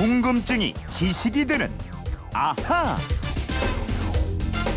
[0.00, 1.70] 궁금증이 지식이 되는
[2.32, 2.96] 아하.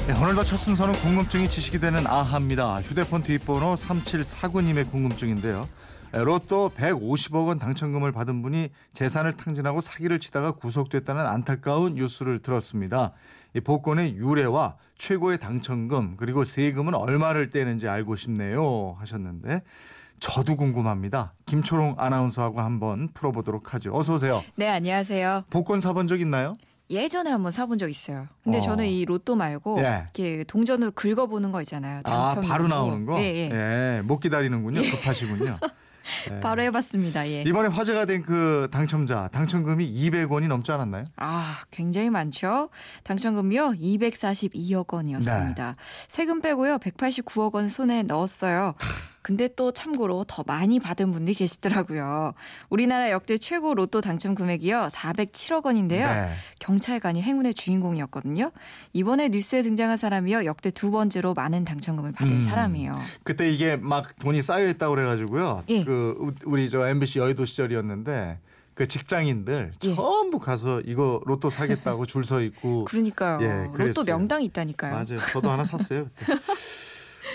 [0.05, 2.81] 네, 오늘도 첫 순서는 궁금증이 지식이 되는 아하입니다.
[2.81, 5.69] 휴대폰 뒷번호 3749님의 궁금증인데요.
[6.11, 13.13] 네, 로또 150억 원 당첨금을 받은 분이 재산을 탕진하고 사기를 치다가 구속됐다는 안타까운 뉴스를 들었습니다.
[13.55, 19.61] 이 복권의 유래와 최고의 당첨금 그리고 세금은 얼마를 떼는지 알고 싶네요 하셨는데
[20.23, 21.33] 저도 궁금합니다.
[21.45, 23.93] 김초롱 아나운서하고 한번 풀어보도록 하죠.
[23.93, 24.41] 어서 오세요.
[24.55, 25.43] 네, 안녕하세요.
[25.49, 26.55] 복권 사본 적 있나요?
[26.89, 28.27] 예전에 한번 사본 적 있어요.
[28.41, 28.61] 근데 어.
[28.61, 30.03] 저는 이 로또 말고 예.
[30.15, 32.01] 이렇게 동전을 긁어보는 거 있잖아요.
[32.05, 32.73] 아 바로 이거.
[32.75, 33.19] 나오는 거?
[33.19, 33.49] 예, 예.
[33.97, 34.81] 예, 못 기다리는군요.
[34.91, 35.57] 급하시군요.
[36.31, 36.39] 예.
[36.39, 37.27] 바로 해봤습니다.
[37.27, 37.41] 예.
[37.41, 41.03] 이번에 화제가 된 그 당첨자 당첨금이 200원이 넘지 않았나요?
[41.17, 42.69] 아, 굉장히 많죠.
[43.03, 43.71] 당첨금이요.
[43.71, 45.67] 242억 원이었습니다.
[45.71, 45.75] 네.
[46.07, 46.77] 세금 빼고요.
[46.77, 48.75] 189억 원 손에 넣었어요.
[49.23, 52.33] 근데 또 참고로 더 많이 받은 분들이 계시더라고요.
[52.69, 54.89] 우리나라 역대 최고 로또 당첨 금액이요.
[54.91, 56.05] 407억 원인데요.
[56.07, 56.29] 네.
[56.59, 58.51] 경찰관이 행운의 주인공이었거든요.
[58.91, 60.43] 이번에 뉴스에 등장한 사람이요.
[60.45, 62.43] 역대 두 번째로 많은 당첨금을 받은 음.
[62.43, 62.91] 사람이에요.
[63.23, 65.63] 그때 이게 막 돈이 쌓여 있다고 그래 가지고요.
[65.69, 65.83] 예.
[65.85, 68.39] 그 우- 우리 저 MBC 여의도 시절이었는데
[68.75, 69.95] 그 직장인들 예.
[69.95, 73.37] 전부 가서 이거 로또 사겠다고 줄 서 있고 그러니까요.
[73.41, 74.03] 예, 로또.
[74.03, 74.91] 명당이 있다니까요.
[74.91, 75.17] 맞아요.
[75.31, 76.07] 저도 하나 샀어요.
[76.17, 76.33] 그때.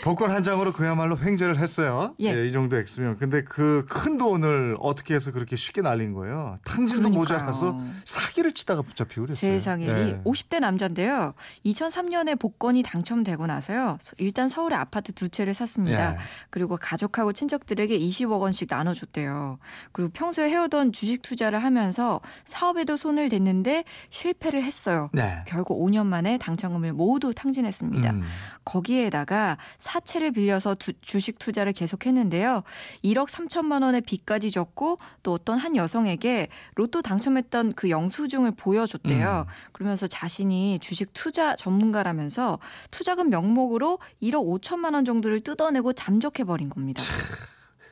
[0.08, 2.14] 복권 한 장으로 그야말로 횡재를 했어요.
[2.20, 2.46] 예.
[2.46, 3.18] 이 정도 액수면.
[3.18, 6.58] 근데 그 큰 돈을 어떻게 해서 그렇게 쉽게 날린 거예요.
[6.64, 7.10] 탕진도.
[7.10, 9.50] 모자라서 사기를 치다가 붙잡히고 그랬어요.
[9.52, 10.08] 세상에 예.
[10.10, 11.34] 이 50대 남자인데요.
[11.66, 13.98] 2003년에 복권이 당첨되고 나서요.
[14.00, 16.14] 서- 일단 서울에 아파트 두 채를 샀습니다.
[16.14, 16.18] 예.
[16.50, 19.58] 그리고 가족하고 친척들에게 20억 원씩 나눠줬대요.
[19.92, 25.10] 그리고 평소에 해오던 주식 투자를 하면서 사업에도 손을 댔는데 실패를 했어요.
[25.12, 25.42] 네.
[25.46, 28.10] 결국 5년 만에 당첨금을 모두 탕진했습니다.
[28.12, 28.22] 음.
[28.64, 32.62] 거기에다가 사채를 빌려서 두- 주식 투자를 계속했는데요.
[33.02, 39.44] 1억 3천만 원의 빚까지 졌고 또 어떤 한 여성에게 로또 당첨했던 그 영수증을 보여줬대요.
[39.46, 39.52] 음.
[39.72, 42.58] 그러면서 자신이 주식 투자 전문가라면서
[42.90, 47.02] 투자금 명목으로 1억 5천만 원 정도를 뜯어내고 잠적해 버린 겁니다.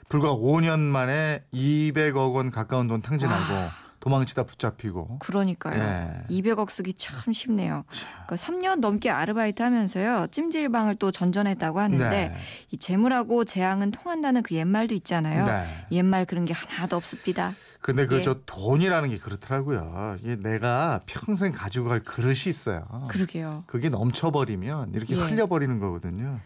[0.08, 5.18] 불과 5년 만에 200억 원 가까운 돈 탕진하고 도망치다 붙잡히고.
[5.18, 5.82] 그러니까요.
[5.82, 6.26] 예.
[6.30, 7.84] 200억 쓰기 참 쉽네요.
[8.26, 10.28] 그러니까 3년 넘게 아르바이트 하면서요.
[10.30, 12.36] 찜질방을 또 전전했다고 하는데 네.
[12.70, 15.46] 이 재물하고 재앙은 통한다는 그 옛말도 있잖아요.
[15.46, 15.86] 네.
[15.90, 17.52] 옛말 그런 게 하나도 없습니다.
[17.80, 18.22] 근데 그 예.
[18.22, 20.16] 저 돈이라는 게 그렇더라고요.
[20.22, 22.84] 이게 내가 평생 가지고 갈 그릇이 있어요.
[23.08, 23.64] 그러게요.
[23.66, 25.20] 그게 넘쳐버리면 이렇게 예.
[25.20, 26.40] 흘려버리는 거거든요.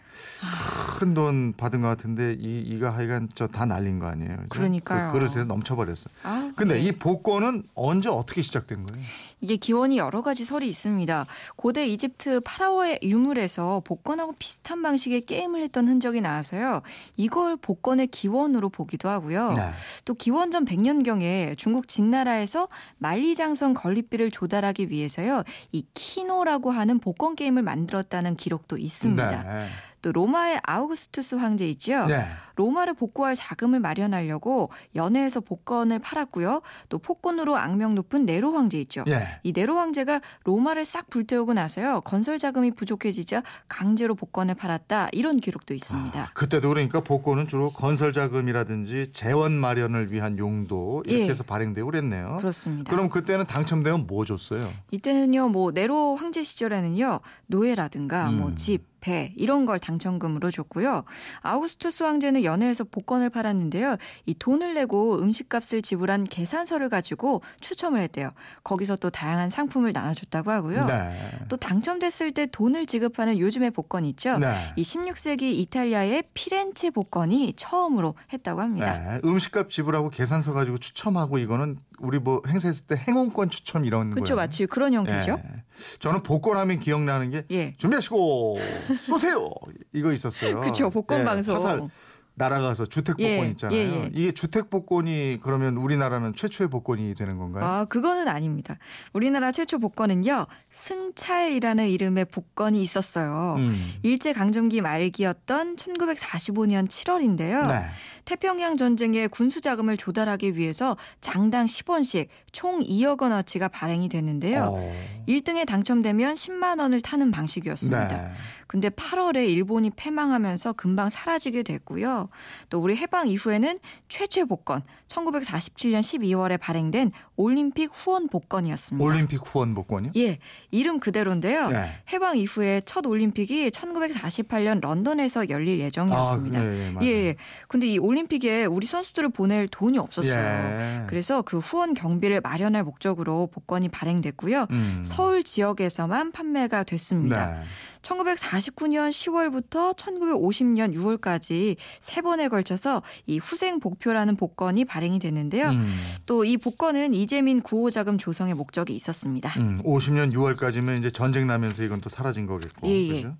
[0.99, 4.37] 큰돈 받은 것 같은데 이 이거 하여간 저 다 날린 거 아니에요.
[4.37, 4.49] 그죠?
[4.49, 5.13] 그러니까요.
[5.13, 6.05] 그 그릇에서 넘쳐버렸어.
[6.23, 6.81] 아, 근데 네.
[6.83, 9.05] 이 복권은 언제 어떻게 시작된 거예요?
[9.41, 11.27] 이게 기원이 여러 가지 설이 있습니다.
[11.57, 16.83] 고대 이집트 파라오의 유물에서 복권하고 비슷한 방식의 게임을 했던 흔적이 나와서요.
[17.17, 19.55] 이걸 복권의 기원으로 보기도 하고요.
[19.55, 19.71] 네.
[20.05, 22.69] 또 기원전 100년경에 중국 진나라에서
[22.99, 25.43] 만리장성 건립비를 조달하기 위해서요.
[25.73, 29.43] 이 키노라고 하는 복권 게임을 만들었다는 기록도 있습니다.
[29.43, 29.67] 네.
[30.03, 32.06] 또 로마의 아우구스투스 황제 있죠.
[32.06, 32.25] 네.
[32.56, 36.61] 로마를 복구할 자금을 마련하려고 연해에서 복권을 팔았고요.
[36.88, 39.05] 또 폭군으로 악명 높은 네로 황제 있죠.
[39.09, 39.41] 예.
[39.43, 42.03] 이 네로 황제가 로마를 싹 불태우고 나서요.
[42.03, 45.09] 건설 자금이 부족해지자 강제로 복권을 팔았다.
[45.12, 46.21] 이런 기록도 있습니다.
[46.21, 51.28] 아, 그때도 그러니까 복권은 주로 건설 자금이라든지 재원 마련을 위한 용도 이렇게 예.
[51.31, 52.37] 해서 발행되고 그랬네요.
[52.39, 52.91] 그렇습니다.
[52.91, 54.69] 그럼 그때는 당첨되면 뭐 줬어요?
[54.91, 58.39] 이때는요, 뭐 네로 황제 시절에는요, 노예라든가 음.
[58.39, 61.05] 뭐 집, 배 이런 걸 당첨금으로 줬고요.
[61.43, 63.97] 아우구스투스 황제는 연회에서 복권을 팔았는데요.
[64.27, 68.31] 이 돈을 내고 음식값을 지불한 계산서를 가지고 추첨을 했대요.
[68.65, 70.87] 거기서 또 다양한 상품을 나눠줬다고 하고요.
[70.87, 71.12] 네.
[71.49, 74.39] 또 당첨됐을 때 돈을 지급하는 요즘의 복권 있죠.
[74.39, 74.55] 네.
[74.77, 78.99] 이 16세기 이탈리아의 피렌체 복권이 처음으로 했다고 합니다.
[78.99, 79.21] 네.
[79.25, 84.37] 음식값 지불하고 계산서 가지고 추첨하고 이거는 우리 뭐 행사했을 때 행운권 추첨 이런 그렇죠, 거예요.
[84.47, 85.41] 마치 그런 형태죠.
[85.44, 85.62] 예.
[85.99, 87.75] 저는 복권하면 기억나는 게 예.
[87.77, 88.59] 준비하시고
[88.99, 89.50] 쏘세요
[89.93, 90.60] 이거 있었어요.
[90.60, 91.55] 그쵸, 복권 예, 방송.
[91.55, 91.89] 화살
[92.34, 93.77] 날아가서 주택 복권 예, 있잖아요.
[93.78, 94.10] 예, 예.
[94.15, 97.65] 이게 주택 복권이 그러면 우리나라는 최초의 복권이 되는 건가요?
[97.65, 98.78] 아, 그거는 아닙니다.
[99.13, 103.57] 우리나라 최초 복권은요, 승찰이라는 이름의 복권이 있었어요.
[103.59, 103.77] 음.
[104.03, 107.69] 일제 강점기 말기였던 1945년 7월인데요.
[107.69, 107.84] 네.
[108.25, 114.75] 태평양 전쟁에 군수 자금을 조달하기 위해서 장당 10원씩 총 2억 원어치가 발행이 됐는데요.
[114.75, 114.95] 어.
[115.28, 118.09] 1등에 당첨되면 10만 원을 타는 방식이었습니다.
[118.09, 118.33] 네.
[118.71, 122.28] 근데 8월에 일본이 패망하면서 금방 사라지게 됐고요.
[122.69, 123.77] 또 우리 해방 이후에는
[124.09, 129.05] 최초의 복권 1947년 12월에 발행된 올림픽 후원 복권이었습니다.
[129.05, 130.13] 올림픽 후원 복권이요?
[130.19, 130.39] 예,
[130.71, 131.71] 이름 그대로인데요.
[131.71, 131.84] 네.
[132.13, 136.61] 해방 이후에 첫 올림픽이 1948년 런던에서 열릴 예정이었습니다.
[136.61, 137.09] 아, 예, 예, 맞아요.
[137.09, 137.34] 예, 예.
[137.66, 140.33] 근데 이 올림픽에 우리 선수들을 보낼 돈이 없었어요.
[140.34, 141.04] 예.
[141.07, 144.66] 그래서 그 후원 경비를 마련할 목적으로 복권이 발행됐고요.
[144.71, 145.03] 음.
[145.04, 147.53] 서울 지역에서만 판매가 됐습니다.
[147.53, 147.62] 네.
[148.03, 155.68] 1949년 10월부터 1950년 6월까지 세 번에 걸쳐서 이 후생 복표라는 복권이 발행이 됐는데요.
[155.68, 155.97] 음.
[156.27, 159.51] 또이 복권은 이재민 구호 자금 조성의 목적이 있었습니다.
[159.60, 162.89] 음, 50년 6월까지면 이제 전쟁 나면서 이건 또 사라진 거겠고.
[162.89, 163.09] 예, 예.
[163.09, 163.36] 그죠?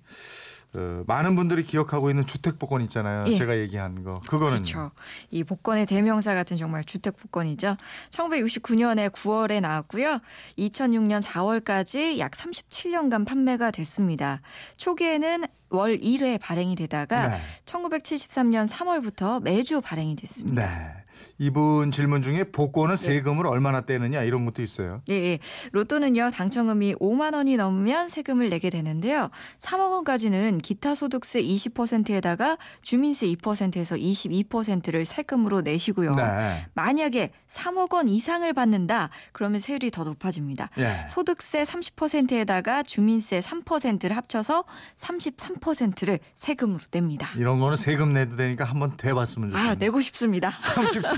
[0.75, 3.25] 어, 많은 분들이 기억하고 있는 주택 복권 있잖아요.
[3.27, 3.37] 예.
[3.37, 4.21] 제가 얘기한 거.
[4.27, 4.91] 그거는 그렇죠.
[5.29, 7.75] 이 복권의 대명사 같은 정말 주택 복권이죠.
[8.09, 10.19] 1969년에 9월에 나왔고요.
[10.57, 14.41] 2006년 4월까지 약 37년간 판매가 됐습니다.
[14.77, 17.37] 초기에는 월 1회 발행이 되다가 네.
[17.65, 20.67] 1973년 3월부터 매주 발행이 됐습니다.
[20.67, 21.00] 네.
[21.37, 25.01] 이분 질문 중에 복권은 세금을 얼마나 떼느냐 이런 것도 있어요.
[25.09, 25.39] 예, 예.
[25.71, 29.29] 로또는요, 당첨금이 5만 원이 넘으면 세금을 내게 되는데요.
[29.59, 36.11] 3억 원까지는 기타 소득세 20%에다가 주민세 2%에서 22%를 세금으로 내시고요.
[36.11, 36.67] 네.
[36.73, 40.69] 만약에 3억 원 이상을 받는다, 그러면 세율이 더 높아집니다.
[40.77, 41.05] 예.
[41.07, 44.63] 소득세 30%에다가 주민세 3%를 합쳐서
[44.97, 47.29] 33%를 세금으로 냅니다.
[47.37, 49.71] 이런 거는 세금 내도 되니까 한번 돼봤으면 좋겠네요.
[49.71, 50.49] 아, 내고 싶습니다.
[50.51, 51.10] 33%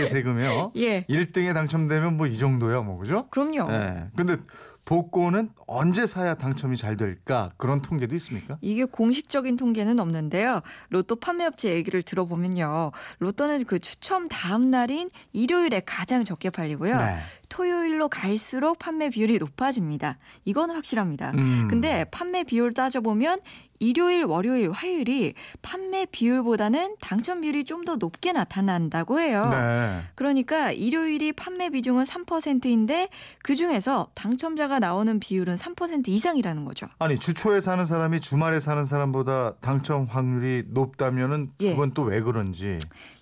[0.00, 0.72] 의 세금이요.
[0.76, 1.04] 예.
[1.08, 3.26] 1등에 당첨되면 뭐 이 정도야, 뭐 그죠?
[3.30, 3.70] 그럼요.
[3.72, 4.04] 예.
[4.16, 4.36] 근데
[4.84, 7.50] 복권은 언제 사야 당첨이 잘 될까?
[7.56, 8.58] 그런 통계도 있습니까?
[8.60, 10.60] 이게 공식적인 통계는 없는데요.
[10.88, 12.90] 로또 판매업체 얘기를 들어보면요.
[13.20, 16.96] 로또는 그 추첨 다음 날인 일요일에 가장 적게 팔리고요.
[16.96, 17.16] 네.
[17.48, 20.16] 토요일로 갈수록 판매 비율이 높아집니다.
[20.44, 21.30] 이건 확실합니다.
[21.36, 21.68] 음.
[21.70, 23.38] 근데 판매 비율 따져보면
[23.82, 29.48] 일요일, 월요일, 화요일이 판매 비율보다는 당첨 비율이 좀 더 높게 나타난다고 해요.
[29.50, 30.02] 네.
[30.14, 33.08] 그러니까 일요일이 판매 비중은 3%인데
[33.42, 36.86] 그 중에서 당첨자가 나오는 비율은 3% 이상이라는 거죠.
[37.00, 41.70] 아니 주초에 사는 사람이 주말에 사는 사람보다 당첨 확률이 높다면은 예.
[41.70, 42.78] 그건 또왜 그런지.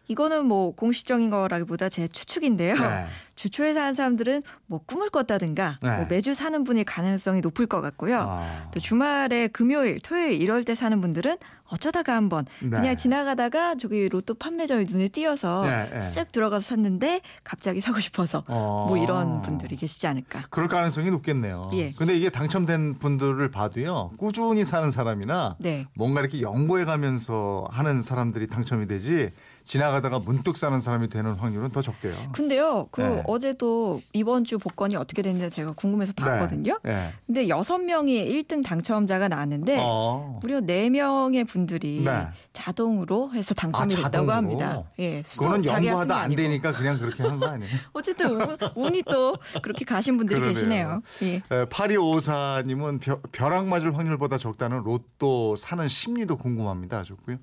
[0.09, 2.75] 이거는 뭐 공식적인 거라기보다 제 추측인데요.
[2.75, 3.07] 네.
[3.37, 5.97] 주초에 사는 사람들은 뭐 꿈을 꿨다든가 네.
[5.97, 8.27] 뭐 매주 사는 분일 가능성이 높을 것 같고요.
[8.29, 8.71] 아.
[8.75, 11.37] 또 주말에 금요일, 토요일 이럴 때 사는 분들은
[11.70, 12.70] 어쩌다가 한번 네.
[12.70, 16.00] 그냥 지나가다가 저기 로또 판매점이 눈에 띄어서 네, 네.
[16.00, 18.87] 쓱 들어가서 샀는데 갑자기 사고 싶어서 어.
[18.88, 20.43] 뭐 이런 분들이 계시지 않을까.
[20.50, 21.70] 그럴 가능성이 높겠네요.
[21.75, 21.93] 예.
[21.93, 24.11] 근데 이게 당첨된 분들을 봐도요.
[24.17, 25.87] 꾸준히 사는 사람이나 네.
[25.94, 29.31] 뭔가 이렇게 연구해 가면서 하는 사람들이 당첨이 되지
[29.71, 32.13] 지나가다가 문득 사는 사람이 되는 확률은 더 적대요.
[32.33, 33.23] 근데요, 그 네.
[33.25, 36.81] 어제도 이번 주 복권이 어떻게 됐는지 제가 궁금해서 봤거든요.
[36.83, 37.11] 네.
[37.25, 38.13] 근데 여섯 명이
[38.43, 40.41] 1등 당첨자가 나왔는데 어.
[40.43, 42.27] 무려 네 명의 분들이 네.
[42.53, 44.33] 자동으로 해서 당첨이 아, 됐다고 자동으로?
[44.35, 44.81] 합니다.
[44.99, 46.35] 예, 그거는 연구하다 게 안.
[46.35, 47.71] 되니까 그냥 그렇게 한 거 아니에요?
[47.95, 50.53] 어쨌든 운, 운이 또 그렇게 가신 분들이 그러네요.
[50.53, 51.03] 계시네요.
[51.23, 51.43] 예.
[51.67, 53.01] 8254님은
[53.31, 56.99] 벼락 맞을 확률보다 적다는 로또 사는 심리도 궁금합니다.
[56.99, 57.37] 하셨고요.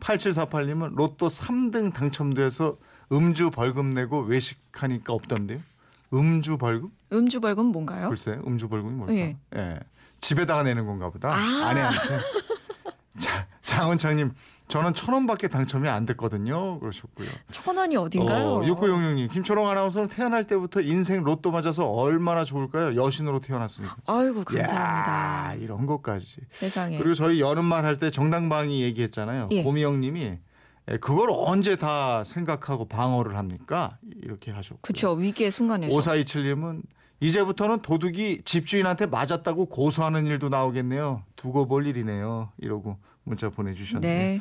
[0.00, 2.76] 8748님은 로또 3등 당첨돼서
[3.12, 5.60] 음주 벌금 내고 외식하니까 없던데요.
[6.12, 6.90] 음주 벌금?
[7.12, 8.08] 음주 벌금 뭔가요?
[8.08, 9.14] 글쎄, 음주 벌금이 뭘까?
[9.14, 9.36] 예.
[9.56, 9.80] 예.
[10.20, 11.34] 집에다가 내는 건가 보다.
[11.34, 11.68] 아.
[11.68, 11.98] 아내한테.
[13.70, 14.32] 자, 장원창님,
[14.66, 16.80] 저는 천 원밖에 당첨이 안 됐거든요.
[16.80, 17.28] 그러셨고요.
[17.52, 18.46] 천 원이 어딘가요?
[18.46, 23.00] 어, 6966님, 김초롱 아나운서는 태어날 때부터 인생 로또 맞아서 얼마나 좋을까요?
[23.00, 23.94] 여신으로 태어났으니까.
[24.06, 25.54] 아이고 감사합니다.
[25.54, 26.38] 이야, 이런 것까지.
[26.50, 26.98] 세상에.
[26.98, 29.48] 그리고 저희 여름말 할 때 정당방위 얘기했잖아요.
[29.52, 29.62] 예.
[29.62, 30.38] 고미영님이
[30.90, 33.98] 예, 그걸 언제 다 생각하고 방어를 합니까?
[34.22, 34.80] 이렇게 하셨고.
[34.82, 35.12] 그렇죠.
[35.12, 35.94] 위기의 순간에서.
[35.96, 36.82] 5427님은
[37.20, 41.22] 이제부터는 도둑이 집주인한테 맞았다고 고소하는 일도 나오겠네요.
[41.36, 42.50] 두고 볼 일이네요.
[42.58, 44.12] 이러고 문자 보내주셨네요.
[44.12, 44.40] 네.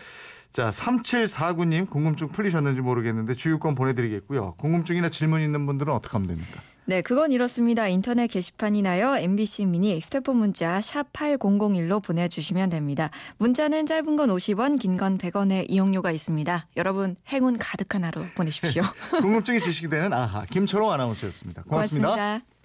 [0.51, 4.55] 자, 3749님 궁금증 풀리셨는지 모르겠는데 주유권 보내드리겠고요.
[4.57, 6.61] 궁금증이나 질문 있는 분들은 어떻게 하면 됩니까?
[6.85, 7.87] 네, 그건 이렇습니다.
[7.87, 9.17] 인터넷 게시판이나요.
[9.17, 13.11] MBC 미니 휴대폰 문자 샵 8001로 보내주시면 됩니다.
[13.37, 16.65] 문자는 짧은 건 50원, 긴 건 100원의 이용료가 있습니다.
[16.77, 18.81] 여러분 행운 가득한 하루 보내십시오.
[19.21, 21.61] 궁금증이 지식이 되는 아하 김초롱 아나운서였습니다.
[21.63, 22.07] 고맙습니다.
[22.09, 22.49] 고맙습니다.